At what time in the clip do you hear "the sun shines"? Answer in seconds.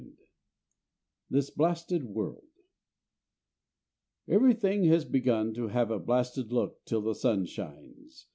7.03-8.25